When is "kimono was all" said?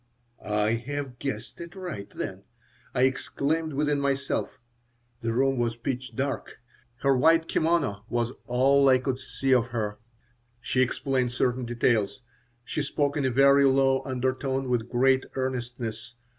7.47-8.89